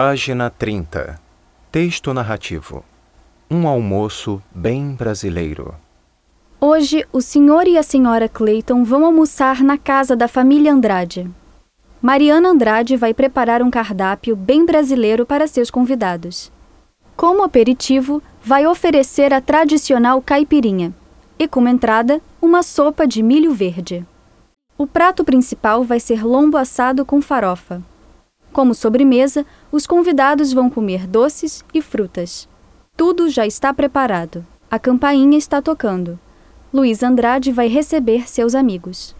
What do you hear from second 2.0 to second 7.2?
narrativo. Um almoço bem brasileiro. Hoje, o